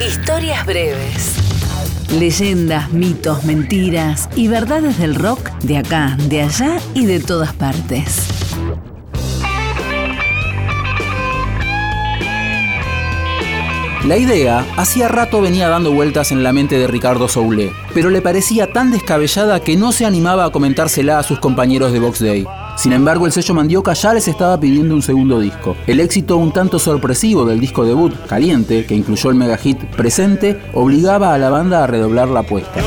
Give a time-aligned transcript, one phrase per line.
[0.00, 1.34] Historias breves.
[2.12, 8.28] Leyendas, mitos, mentiras y verdades del rock de acá, de allá y de todas partes.
[14.04, 18.22] La idea hacía rato venía dando vueltas en la mente de Ricardo Soule, pero le
[18.22, 22.46] parecía tan descabellada que no se animaba a comentársela a sus compañeros de Box Day.
[22.78, 25.76] Sin embargo, el sello Mandioca ya les estaba pidiendo un segundo disco.
[25.88, 30.60] El éxito un tanto sorpresivo del disco debut, Caliente, que incluyó el mega hit Presente,
[30.74, 32.80] obligaba a la banda a redoblar la apuesta.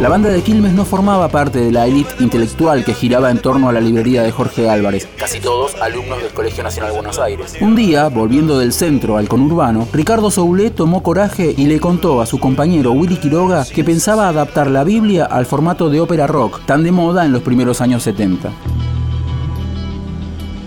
[0.00, 3.68] La banda de Quilmes no formaba parte de la élite intelectual que giraba en torno
[3.68, 7.56] a la librería de Jorge Álvarez, casi todos alumnos del Colegio Nacional de Buenos Aires.
[7.60, 12.26] Un día, volviendo del centro al conurbano, Ricardo Soule tomó coraje y le contó a
[12.26, 16.82] su compañero Willy Quiroga que pensaba adaptar la Biblia al formato de ópera rock, tan
[16.82, 18.50] de moda en los primeros años 70.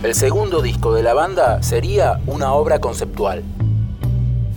[0.03, 3.43] El segundo disco de la banda sería una obra conceptual.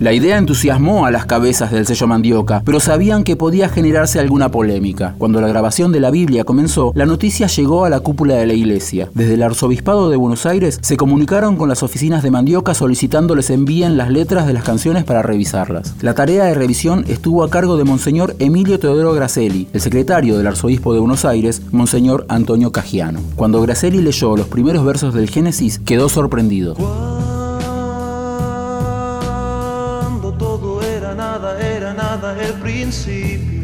[0.01, 4.49] La idea entusiasmó a las cabezas del sello Mandioca, pero sabían que podía generarse alguna
[4.49, 5.13] polémica.
[5.19, 8.53] Cuando la grabación de la Biblia comenzó, la noticia llegó a la cúpula de la
[8.53, 9.09] iglesia.
[9.13, 13.95] Desde el arzobispado de Buenos Aires se comunicaron con las oficinas de Mandioca solicitándoles envíen
[13.95, 15.93] las letras de las canciones para revisarlas.
[16.01, 20.47] La tarea de revisión estuvo a cargo de Monseñor Emilio Teodoro Gracelli, el secretario del
[20.47, 23.19] arzobispo de Buenos Aires, Monseñor Antonio Cagiano.
[23.35, 26.75] Cuando Gracelli leyó los primeros versos del Génesis, quedó sorprendido.
[32.13, 33.61] El principio.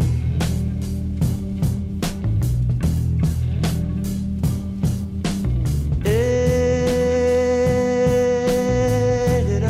[6.05, 6.13] Era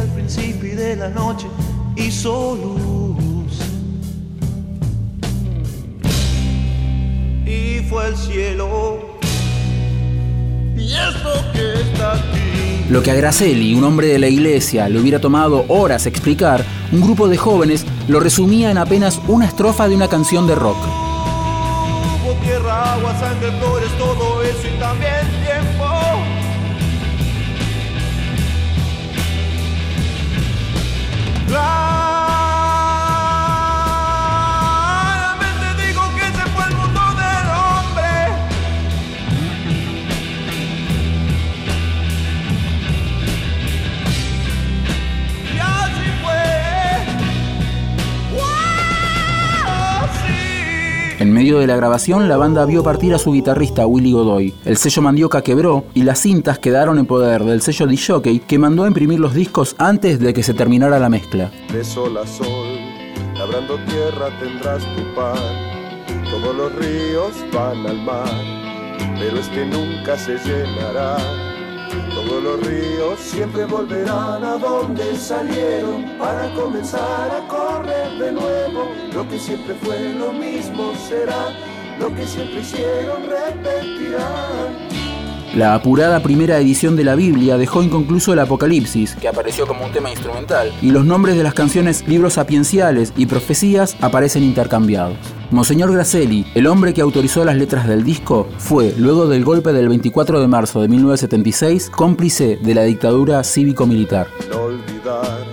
[0.02, 1.48] el principio de la noche
[1.96, 2.12] y
[2.56, 3.62] luz.
[7.48, 9.17] Y fue el cielo.
[12.90, 17.02] Lo que a Graceli, un hombre de la iglesia, le hubiera tomado horas explicar, un
[17.02, 20.78] grupo de jóvenes lo resumía en apenas una estrofa de una canción de rock.
[51.20, 54.54] En medio de la grabación, la banda vio partir a su guitarrista Willy Godoy.
[54.66, 58.84] El sello Mandioca quebró y las cintas quedaron en poder del sello D-Jockey que mandó
[58.84, 61.50] a imprimir los discos antes de que se terminara la mezcla.
[61.74, 62.68] De sol a sol,
[63.36, 65.38] labrando tierra tendrás tu pan.
[66.30, 68.30] Todos los ríos van al mar,
[69.18, 71.18] pero es que nunca se llenará
[72.28, 78.90] todos los ríos siempre volverán a donde salieron para comenzar a correr de nuevo.
[79.14, 81.50] Lo que siempre fue lo mismo será,
[82.00, 84.87] lo que siempre hicieron repetirán.
[85.56, 89.92] La apurada primera edición de la Biblia dejó inconcluso el Apocalipsis, que apareció como un
[89.92, 95.18] tema instrumental, y los nombres de las canciones libros sapienciales y profecías aparecen intercambiados.
[95.50, 99.88] Monseñor Gracelli, el hombre que autorizó las letras del disco, fue, luego del golpe del
[99.88, 104.28] 24 de marzo de 1976, cómplice de la dictadura cívico-militar.
[104.50, 105.46] No olvidar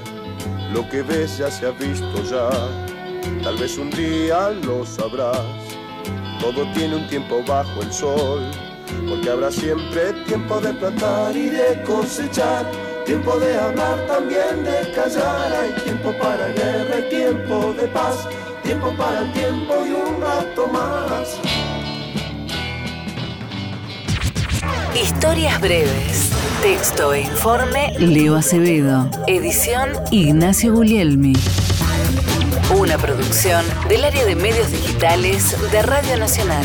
[0.73, 2.51] lo que ves ya se ha visto ya,
[3.45, 5.39] tal vez un día lo sabrás.
[6.41, 8.43] Todo tiene un tiempo bajo el sol,
[9.09, 12.71] porque habrá siempre tiempo de plantar y de cosechar.
[13.05, 18.27] Tiempo de hablar, también de callar, hay tiempo para guerra, hay tiempo de paz
[18.65, 21.39] tiempo para el tiempo y un rato más.
[24.95, 26.31] Historias breves.
[26.63, 29.11] Texto e informe Leo Acevedo.
[29.27, 31.35] Edición Ignacio Guglielmi.
[32.79, 36.65] Una producción del área de medios digitales de Radio Nacional.